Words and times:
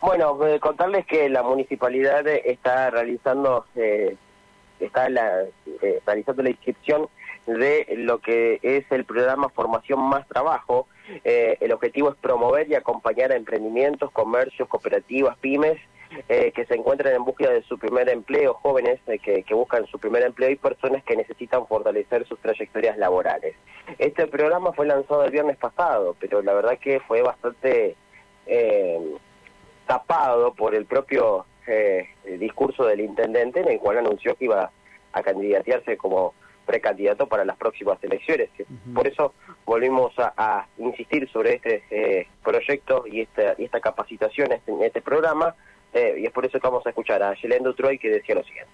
Bueno, 0.00 0.46
eh, 0.46 0.60
contarles 0.60 1.06
que 1.06 1.28
la 1.28 1.42
municipalidad 1.42 2.26
está 2.26 2.90
realizando 2.90 3.66
eh, 3.76 4.16
está 4.78 5.08
la, 5.08 5.44
eh, 5.82 6.00
realizando 6.04 6.42
la 6.42 6.50
inscripción 6.50 7.08
de 7.46 7.86
lo 7.96 8.18
que 8.18 8.58
es 8.62 8.84
el 8.90 9.04
programa 9.04 9.48
Formación 9.48 10.00
Más 10.00 10.26
Trabajo. 10.28 10.88
el 11.24 11.72
objetivo 11.72 12.10
es 12.10 12.16
promover 12.16 12.68
y 12.68 12.74
acompañar 12.74 13.30
a 13.30 13.36
emprendimientos, 13.36 14.10
comercios, 14.10 14.68
cooperativas, 14.68 15.38
pymes 15.38 15.78
que 16.28 16.64
se 16.66 16.74
encuentran 16.74 17.14
en 17.14 17.24
búsqueda 17.24 17.50
de 17.52 17.62
su 17.62 17.78
primer 17.78 18.08
empleo, 18.08 18.54
jóvenes 18.54 19.00
que, 19.22 19.42
que, 19.44 19.54
buscan 19.54 19.86
su 19.86 19.98
primer 19.98 20.22
empleo 20.24 20.50
y 20.50 20.56
personas 20.56 21.04
que 21.04 21.16
necesitan 21.16 21.66
fortalecer 21.66 22.26
sus 22.26 22.40
trayectorias 22.40 22.96
laborales. 22.98 23.54
Este 23.98 24.26
programa 24.26 24.72
fue 24.72 24.86
lanzado 24.86 25.24
el 25.24 25.30
viernes 25.30 25.56
pasado, 25.56 26.16
pero 26.18 26.42
la 26.42 26.52
verdad 26.52 26.78
que 26.78 27.00
fue 27.00 27.22
bastante 27.22 27.96
tapado 29.86 30.52
por 30.54 30.74
el 30.74 30.86
propio 30.86 31.46
eh, 31.66 32.08
discurso 32.38 32.84
del 32.84 33.00
intendente 33.00 33.60
en 33.60 33.68
el 33.68 33.78
cual 33.78 33.98
anunció 33.98 34.34
que 34.34 34.46
iba 34.46 34.70
a 35.12 35.22
candidatearse 35.22 35.96
como 35.96 36.34
precandidato 36.66 37.26
para 37.26 37.44
las 37.44 37.56
próximas 37.56 38.02
elecciones. 38.02 38.50
Por 38.92 39.06
eso 39.06 39.32
volvimos 39.64 40.12
a, 40.18 40.66
insistir 40.78 41.30
sobre 41.30 41.54
este 41.54 41.84
eh, 41.90 42.26
proyecto 42.42 43.04
y 43.06 43.20
esta, 43.20 43.54
y 43.56 43.64
esta 43.64 43.80
capacitación 43.80 44.52
este, 44.52 44.72
en 44.72 44.82
este, 44.82 45.00
programa, 45.00 45.54
eh, 45.94 46.16
y 46.18 46.26
es 46.26 46.32
por 46.32 46.44
eso 46.44 46.58
que 46.58 46.66
vamos 46.66 46.84
a 46.86 46.90
escuchar 46.90 47.22
a 47.22 47.34
Yelendo 47.34 47.74
Troy 47.74 47.98
que 47.98 48.10
decía 48.10 48.34
lo 48.34 48.42
siguiente. 48.42 48.70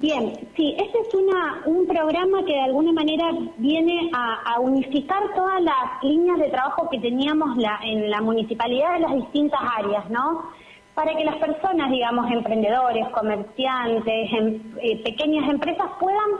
Bien, 0.00 0.32
sí, 0.56 0.74
este 0.76 0.98
es 0.98 1.14
una, 1.14 1.62
un 1.66 1.86
programa 1.86 2.44
que 2.44 2.52
de 2.52 2.62
alguna 2.62 2.92
manera 2.92 3.30
viene 3.58 4.10
a, 4.12 4.58
unificar 4.58 5.22
todas 5.34 5.62
las 5.62 6.02
líneas 6.02 6.38
de 6.38 6.50
trabajo 6.50 6.88
que 6.90 6.98
teníamos 6.98 7.56
la, 7.56 7.78
en 7.84 8.10
la 8.10 8.20
municipalidad 8.20 8.94
de 8.94 9.00
las 9.00 9.14
distintas 9.14 9.60
áreas, 9.78 10.10
¿no? 10.10 10.50
Para 10.94 11.14
que 11.14 11.24
las 11.24 11.36
personas, 11.36 11.90
digamos, 11.90 12.30
emprendedores, 12.30 13.08
comerciantes, 13.10 14.32
em, 14.32 14.60
eh, 14.80 15.02
pequeñas 15.04 15.48
empresas 15.48 15.88
puedan 16.00 16.30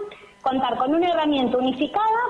contar 0.43 0.77
con 0.77 0.95
una 0.95 1.09
herramienta 1.11 1.57
unificada 1.57 2.23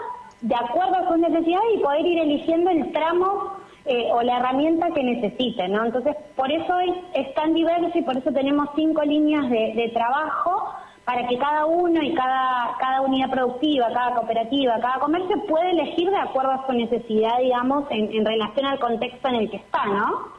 de 0.42 0.54
acuerdo 0.54 0.94
a 0.94 1.08
sus 1.08 1.18
necesidades 1.18 1.68
y 1.74 1.78
poder 1.78 2.06
ir 2.06 2.18
eligiendo 2.18 2.70
el 2.70 2.92
tramo 2.92 3.54
eh, 3.86 4.10
o 4.12 4.22
la 4.22 4.38
herramienta 4.38 4.90
que 4.90 5.02
necesiten, 5.02 5.72
¿no? 5.72 5.86
Entonces, 5.86 6.16
por 6.36 6.52
eso 6.52 6.78
es, 7.14 7.34
tan 7.34 7.54
diverso 7.54 7.98
y 7.98 8.02
por 8.02 8.16
eso 8.16 8.30
tenemos 8.30 8.68
cinco 8.76 9.02
líneas 9.02 9.48
de 9.48 9.90
trabajo 9.94 10.74
para 11.04 11.26
que 11.28 11.38
cada 11.38 11.66
uno 11.66 12.02
y 12.02 12.14
cada, 12.14 12.76
cada 12.78 13.02
unidad 13.02 13.30
productiva, 13.30 13.92
cada 13.92 14.14
cooperativa, 14.14 14.80
cada 14.80 15.00
comercio 15.00 15.44
pueda 15.46 15.70
elegir 15.70 16.10
de 16.10 16.16
acuerdo 16.16 16.52
a 16.52 16.66
su 16.66 16.72
necesidad, 16.72 17.38
digamos, 17.40 17.84
en, 17.90 18.24
relación 18.24 18.66
al 18.66 18.80
contexto 18.80 19.28
en 19.28 19.34
el 19.34 19.50
que 19.50 19.58
está, 19.58 19.86
¿no? 19.86 20.32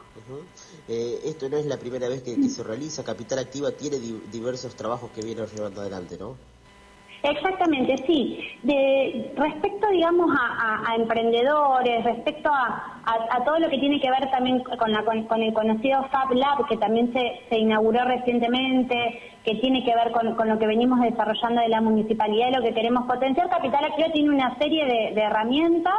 Eh, 0.88 1.20
esto 1.24 1.48
no 1.48 1.56
es 1.56 1.66
la 1.66 1.76
primera 1.76 2.08
vez 2.08 2.22
que, 2.22 2.34
se 2.48 2.62
realiza, 2.64 3.04
Capital 3.04 3.38
Activa 3.38 3.70
tiene 3.72 3.98
diversos 4.32 4.74
trabajos 4.74 5.10
que 5.10 5.22
vienen 5.22 5.46
llevando 5.46 5.80
adelante, 5.80 6.16
¿no? 6.18 6.36
Exactamente, 7.28 7.96
sí. 8.06 8.38
Respecto, 9.36 9.88
digamos, 9.88 10.30
a, 10.38 10.94
emprendedores, 10.94 12.04
respecto 12.04 12.50
a, 12.52 13.44
todo 13.44 13.58
lo 13.58 13.68
que 13.68 13.78
tiene 13.78 14.00
que 14.00 14.10
ver 14.10 14.30
también 14.30 14.62
con, 14.62 15.42
el 15.42 15.52
conocido 15.52 16.04
Fab 16.10 16.32
Lab, 16.32 16.66
que 16.68 16.76
también 16.76 17.12
se, 17.12 17.58
inauguró 17.58 18.04
recientemente, 18.04 19.20
que 19.44 19.56
tiene 19.56 19.84
que 19.84 19.94
ver 19.94 20.12
con, 20.12 20.48
lo 20.48 20.58
que 20.58 20.66
venimos 20.66 21.00
desarrollando 21.00 21.62
de 21.62 21.68
la 21.68 21.80
municipalidad 21.80 22.48
y 22.48 22.54
lo 22.54 22.62
que 22.62 22.74
queremos 22.74 23.06
potenciar, 23.06 23.48
Capital 23.48 23.84
Activa 23.84 24.08
tiene 24.12 24.30
una 24.30 24.56
serie 24.58 24.86
de, 24.86 25.20
herramientas 25.20 25.94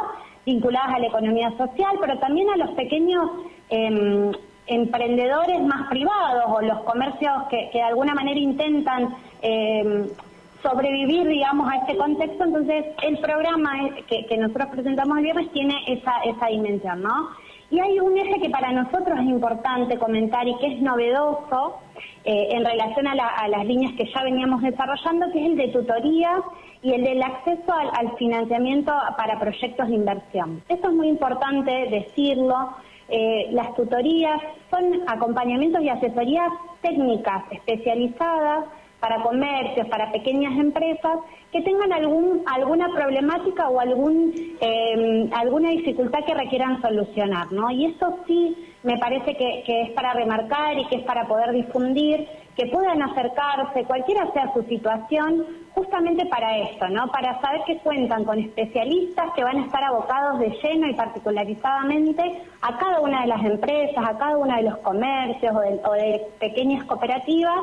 vinculadas 0.46 0.94
a 0.94 0.98
la 0.98 1.06
economía 1.08 1.50
social, 1.58 1.96
pero 2.00 2.18
también 2.18 2.48
a 2.48 2.56
los 2.56 2.70
pequeños 2.70 3.22
em, 3.68 4.32
emprendedores 4.66 5.60
más 5.60 5.88
privados 5.90 6.44
o 6.46 6.62
los 6.62 6.80
comercios 6.84 7.32
que, 7.50 7.68
que 7.70 7.78
de 7.78 7.84
alguna 7.84 8.14
manera 8.14 8.40
intentan... 8.40 9.14
Eh, 9.42 10.06
sobrevivir, 10.62 11.26
digamos, 11.26 11.70
a 11.70 11.76
este 11.76 11.96
contexto, 11.96 12.44
entonces 12.44 12.86
el 13.02 13.18
programa 13.18 13.72
que, 14.08 14.26
que 14.26 14.36
nosotros 14.36 14.68
presentamos 14.72 15.18
el 15.18 15.24
viernes 15.24 15.52
tiene 15.52 15.74
esa, 15.86 16.12
esa 16.24 16.46
dimensión, 16.46 17.02
¿no? 17.02 17.28
Y 17.70 17.80
hay 17.80 18.00
un 18.00 18.16
eje 18.16 18.40
que 18.40 18.48
para 18.48 18.72
nosotros 18.72 19.18
es 19.18 19.26
importante 19.26 19.98
comentar 19.98 20.48
y 20.48 20.56
que 20.56 20.74
es 20.74 20.80
novedoso 20.80 21.80
eh, 22.24 22.48
en 22.52 22.64
relación 22.64 23.06
a, 23.06 23.14
las 23.48 23.64
líneas 23.66 23.92
que 23.92 24.10
ya 24.10 24.22
veníamos 24.22 24.62
desarrollando, 24.62 25.30
que 25.32 25.40
es 25.40 25.50
el 25.50 25.56
de 25.56 25.68
tutoría 25.68 26.42
y 26.80 26.92
el 26.92 27.04
del 27.04 27.22
acceso 27.22 27.72
al, 27.72 28.16
financiamiento 28.16 28.92
para 29.18 29.38
proyectos 29.38 29.88
de 29.88 29.94
inversión. 29.94 30.62
Esto 30.68 30.88
es 30.88 30.94
muy 30.94 31.08
importante 31.08 31.70
decirlo. 31.90 32.70
Eh, 33.10 33.48
las 33.52 33.74
tutorías 33.74 34.40
son 34.70 35.02
acompañamientos 35.06 35.82
y 35.82 35.90
asesorías 35.90 36.48
técnicas 36.80 37.44
especializadas 37.50 38.64
para 39.00 39.22
comercios, 39.22 39.86
para 39.88 40.10
pequeñas 40.10 40.58
empresas 40.58 41.18
que 41.52 41.62
tengan 41.62 41.92
algún, 41.92 42.42
alguna 42.46 42.88
problemática 42.94 43.68
o 43.68 43.80
algún, 43.80 44.32
em, 44.60 45.30
alguna 45.32 45.70
dificultad 45.70 46.24
que 46.26 46.34
requieran 46.34 46.82
solucionar, 46.82 47.52
¿no? 47.52 47.70
Y 47.70 47.86
eso 47.86 48.18
sí 48.26 48.56
me 48.82 48.98
parece 48.98 49.34
que, 49.36 49.62
es 49.66 49.90
para 49.90 50.12
remarcar 50.12 50.78
y 50.78 50.86
que 50.86 50.96
es 50.96 51.02
para 51.02 51.26
poder 51.26 51.52
difundir, 51.52 52.26
que 52.56 52.66
puedan 52.66 53.00
acercarse, 53.02 53.84
cualquiera 53.84 54.30
sea 54.32 54.52
su 54.52 54.62
situación, 54.64 55.46
justamente 55.74 56.26
para 56.26 56.58
esto, 56.58 56.88
¿no? 56.88 57.06
Para 57.08 57.40
saber 57.40 57.62
que 57.66 57.78
cuentan 57.78 58.24
con 58.24 58.38
especialistas 58.38 59.32
que 59.36 59.44
van 59.44 59.58
a 59.58 59.64
estar 59.66 59.84
abocados 59.84 60.40
de 60.40 60.50
lleno 60.62 60.88
y 60.88 60.94
particularizadamente 60.94 62.42
a 62.62 62.78
cada 62.78 63.00
una 63.00 63.22
de 63.22 63.28
las 63.28 63.44
empresas, 63.44 64.04
a 64.04 64.18
cada 64.18 64.36
uno 64.36 64.56
de 64.56 64.62
los 64.62 64.78
comercios 64.78 65.54
o 65.54 65.60
de, 65.60 65.80
o 65.84 65.92
de 65.92 66.26
pequeñas 66.40 66.84
cooperativas 66.84 67.60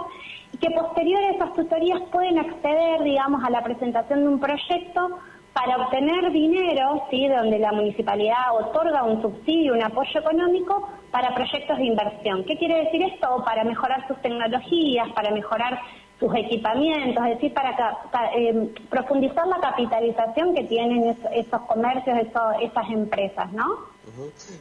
que 0.57 0.69
posterior 0.71 1.23
a 1.23 1.31
esas 1.31 1.53
tutorías 1.53 2.01
pueden 2.11 2.38
acceder, 2.39 3.03
digamos, 3.03 3.43
a 3.43 3.49
la 3.49 3.63
presentación 3.63 4.21
de 4.21 4.27
un 4.27 4.39
proyecto 4.39 5.19
para 5.53 5.77
obtener 5.77 6.31
dinero, 6.33 7.05
¿sí? 7.09 7.27
donde 7.29 7.59
la 7.59 7.71
municipalidad 7.71 8.53
otorga 8.59 9.03
un 9.03 9.21
subsidio, 9.21 9.73
un 9.73 9.83
apoyo 9.83 10.19
económico 10.19 10.89
para 11.11 11.33
proyectos 11.33 11.77
de 11.77 11.85
inversión. 11.85 12.44
¿Qué 12.44 12.57
quiere 12.57 12.83
decir 12.83 13.01
esto? 13.03 13.41
Para 13.45 13.63
mejorar 13.63 14.05
sus 14.07 14.21
tecnologías, 14.21 15.07
para 15.13 15.31
mejorar 15.31 15.79
sus 16.19 16.33
equipamientos, 16.35 17.23
es 17.25 17.35
decir, 17.35 17.53
para 17.53 17.73
eh, 18.35 18.73
profundizar 18.89 19.47
la 19.47 19.59
capitalización 19.59 20.53
que 20.53 20.63
tienen 20.63 21.15
esos, 21.31 21.61
comercios, 21.61 22.17
esas 22.61 22.89
empresas, 22.89 23.51
¿no? 23.53 23.65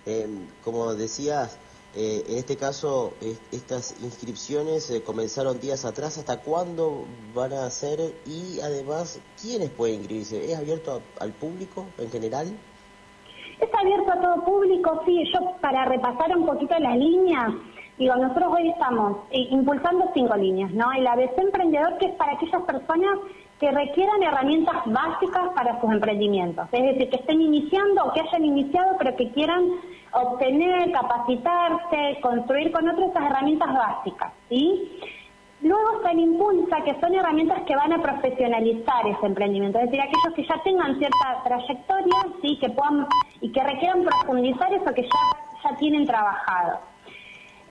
Eh, 0.06 0.28
como 0.64 0.94
decías, 0.94 1.58
eh, 1.96 2.24
en 2.28 2.38
este 2.38 2.56
caso, 2.56 3.12
estas 3.52 4.02
inscripciones 4.02 4.90
eh, 4.90 5.02
comenzaron 5.02 5.60
días 5.60 5.84
atrás. 5.84 6.18
¿Hasta 6.18 6.40
cuándo 6.40 7.04
van 7.34 7.52
a 7.52 7.70
ser? 7.70 8.00
Y 8.26 8.60
además, 8.60 9.20
¿quiénes 9.40 9.70
pueden 9.70 9.96
inscribirse? 9.96 10.52
¿Es 10.52 10.58
abierto 10.58 11.02
al 11.20 11.32
público 11.32 11.86
en 11.98 12.10
general? 12.10 12.48
Es 13.60 13.70
abierto 13.72 14.10
a 14.10 14.20
todo 14.20 14.44
público, 14.44 15.02
sí. 15.06 15.24
Yo, 15.32 15.56
para 15.60 15.84
repasar 15.84 16.36
un 16.36 16.46
poquito 16.46 16.76
las 16.80 16.96
líneas, 16.96 17.52
digo, 17.96 18.16
nosotros 18.16 18.52
hoy 18.56 18.70
estamos 18.70 19.18
eh, 19.30 19.46
impulsando 19.50 20.10
cinco 20.14 20.36
líneas, 20.36 20.72
¿no? 20.72 20.90
El 20.92 21.06
ABC 21.06 21.38
Emprendedor, 21.38 21.96
que 21.98 22.06
es 22.06 22.14
para 22.16 22.32
aquellas 22.32 22.62
personas 22.62 23.18
que 23.64 23.70
requieran 23.70 24.22
herramientas 24.22 24.76
básicas 24.84 25.48
para 25.54 25.80
sus 25.80 25.90
emprendimientos. 25.90 26.68
Es 26.70 26.82
decir, 26.82 27.08
que 27.08 27.16
estén 27.16 27.40
iniciando 27.40 28.04
o 28.04 28.12
que 28.12 28.20
hayan 28.20 28.44
iniciado, 28.44 28.94
pero 28.98 29.16
que 29.16 29.30
quieran 29.30 29.64
obtener, 30.12 30.92
capacitarse, 30.92 32.20
construir 32.20 32.70
con 32.72 32.86
otras 32.86 33.08
esas 33.08 33.24
herramientas 33.24 33.72
básicas, 33.72 34.32
¿sí? 34.50 35.00
Luego 35.62 35.96
está 35.96 36.10
el 36.10 36.18
Impulsa, 36.18 36.82
que 36.84 37.00
son 37.00 37.14
herramientas 37.14 37.62
que 37.62 37.74
van 37.74 37.94
a 37.94 38.02
profesionalizar 38.02 39.06
ese 39.06 39.24
emprendimiento, 39.24 39.78
es 39.78 39.86
decir, 39.86 40.02
aquellos 40.02 40.34
que 40.36 40.46
ya 40.46 40.62
tengan 40.62 40.98
cierta 40.98 41.42
trayectoria, 41.42 42.16
sí, 42.42 42.58
que 42.60 42.68
puedan 42.68 43.06
y 43.40 43.50
que 43.50 43.64
requieran 43.64 44.04
profundizar 44.04 44.74
eso 44.74 44.92
que 44.92 45.04
ya, 45.04 45.70
ya 45.70 45.76
tienen 45.76 46.04
trabajado. 46.04 46.80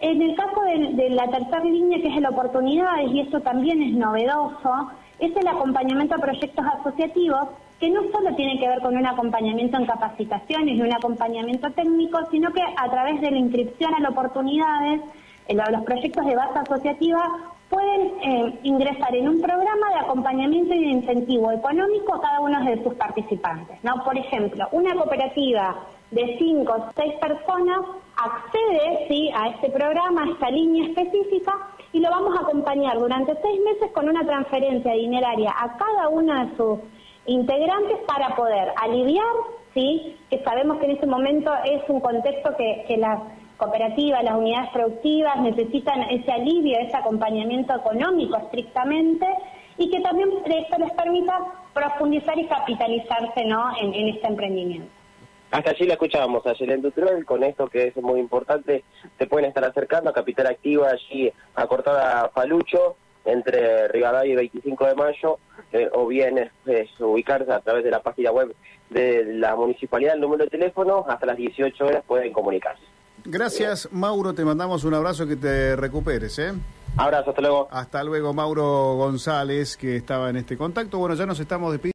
En 0.02 0.20
el 0.24 0.36
caso 0.36 0.60
de, 0.62 0.96
de 0.96 1.10
la 1.12 1.28
tercera 1.28 1.64
línea, 1.64 2.02
que 2.02 2.08
es 2.08 2.18
el 2.18 2.26
oportunidades, 2.26 3.12
y 3.12 3.20
eso 3.20 3.42
también 3.42 3.84
es 3.84 3.94
novedoso, 3.94 4.90
es 5.20 5.36
el 5.36 5.48
acompañamiento 5.48 6.16
a 6.16 6.20
proyectos 6.20 6.66
asociativos 6.80 7.50
que 7.80 7.90
no 7.90 8.02
solo 8.12 8.34
tiene 8.36 8.60
que 8.60 8.68
ver 8.68 8.80
con 8.82 8.96
un 8.96 9.06
acompañamiento 9.06 9.78
en 9.78 9.86
capacitaciones 9.86 10.76
y 10.76 10.82
un 10.82 10.94
acompañamiento 10.94 11.70
técnico, 11.72 12.20
sino 12.32 12.52
que 12.54 12.62
a 12.62 12.90
través 12.90 13.20
de 13.22 13.32
la 13.32 13.38
inscripción 13.38 13.94
a 13.94 14.00
las 14.00 14.12
oportunidades, 14.12 15.02
en 15.48 15.58
los 15.58 15.84
proyectos 15.84 16.26
de 16.26 16.36
base 16.36 16.60
asociativa 16.60 17.28
pueden 17.70 18.02
eh, 18.22 18.60
ingresar 18.64 19.16
en 19.16 19.28
un 19.28 19.42
programa 19.42 19.90
de 19.90 20.00
acompañamiento 20.00 20.74
y 20.74 20.80
de 20.80 20.92
incentivo 20.92 21.52
económico 21.52 22.16
a 22.16 22.22
cada 22.22 22.40
uno 22.40 22.64
de 22.64 22.82
sus 22.84 22.94
participantes. 22.94 23.84
¿no? 23.84 24.04
Por 24.04 24.18
ejemplo, 24.18 24.68
una 24.72 24.94
cooperativa 24.94 25.76
de 26.12 26.38
cinco 26.38 26.74
o 26.74 26.92
seis 26.96 27.14
personas 27.16 27.80
accede 28.24 29.08
¿sí? 29.08 29.30
a 29.34 29.50
este 29.50 29.70
programa, 29.70 30.24
a 30.24 30.32
esta 30.32 30.50
línea 30.50 30.88
específica, 30.88 31.54
y 31.92 32.00
lo 32.00 32.10
vamos 32.10 32.36
a 32.38 32.42
acompañar 32.42 32.98
durante 32.98 33.34
seis 33.42 33.62
meses 33.62 33.92
con 33.92 34.10
una 34.10 34.26
transferencia 34.26 34.94
dineraria 34.94 35.54
a 35.58 35.78
cada 35.78 36.10
uno 36.10 36.46
de 36.46 36.58
sus 36.58 36.80
integrantes 37.26 38.00
para 38.08 38.36
poder 38.36 38.74
aliviar, 38.82 39.26
¿sí? 39.74 40.18
que 40.30 40.44
sabemos 40.44 40.80
que 40.80 40.86
en 40.86 40.92
este 40.92 41.08
momento 41.08 41.52
es 41.66 41.82
un 41.88 42.00
contexto 42.00 42.56
que, 42.58 42.86
que 42.88 42.98
las 42.98 43.20
cooperativas, 43.58 44.24
las 44.24 44.36
unidades 44.36 44.70
productivas 44.72 45.40
necesitan 45.42 46.02
ese 46.10 46.32
alivio, 46.32 46.78
ese 46.80 46.98
acompañamiento 46.98 47.76
económico 47.76 48.38
estrictamente 48.38 49.28
y 49.78 49.90
que 49.90 50.02
también 50.02 50.30
esto 50.46 50.78
les 50.78 50.92
permita 50.94 51.38
profundizar 51.74 52.38
y 52.38 52.46
capitalizarse 52.46 53.46
¿no? 53.46 53.76
en, 53.80 54.08
este 54.10 54.28
emprendimiento. 54.28 54.92
Hasta 55.54 55.70
allí 55.70 55.86
la 55.86 55.94
escuchábamos 55.94 56.44
a 56.48 56.54
Yelén 56.54 56.82
Dutrol, 56.82 57.26
con 57.26 57.44
esto 57.44 57.68
que 57.68 57.90
es 57.90 57.96
muy 57.98 58.20
importante, 58.20 58.84
se 59.20 59.28
pueden 59.28 59.48
estar 59.48 59.64
acercando 59.64 60.10
a 60.10 60.14
Capital 60.14 60.48
Activa, 60.48 60.90
allí 60.90 61.32
a 61.54 61.68
Cortada 61.68 62.28
Palucho, 62.30 62.96
entre 63.24 63.88
Rivadavia 63.88 64.34
y 64.34 64.36
25 64.36 64.88
de 64.88 64.96
mayo, 64.96 65.38
eh, 65.72 65.88
o 65.94 66.08
bien 66.08 66.50
ubicarse 67.00 67.54
a 67.54 67.60
través 67.60 67.84
de 67.84 67.92
la 67.92 68.02
página 68.02 68.32
web 68.32 68.56
de 68.90 69.26
la 69.26 69.56
municipalidad, 69.56 70.16
el 70.16 70.22
número 70.22 70.46
de 70.46 70.50
teléfono, 70.50 71.06
hasta 71.08 71.28
las 71.28 71.38
18 71.38 71.86
horas 71.86 72.04
pueden 72.08 72.34
comunicarse. 72.34 72.82
Gracias, 73.24 73.88
Mauro, 73.92 74.34
te 74.34 74.44
mandamos 74.44 74.84
un 74.86 74.96
abrazo, 74.96 75.28
que 75.28 75.36
te 75.36 75.76
recuperes, 75.76 76.40
¿eh? 76.40 76.52
Abrazo, 76.98 77.30
hasta 77.30 77.42
luego. 77.42 77.68
Hasta 77.72 78.04
luego, 78.04 78.34
Mauro 78.34 78.96
González, 78.96 79.78
que 79.78 79.96
estaba 79.96 80.30
en 80.30 80.38
este 80.38 80.58
contacto. 80.58 81.00
Bueno, 81.00 81.16
ya 81.16 81.26
nos 81.26 81.40
estamos 81.40 81.72
despidiendo. 81.72 81.92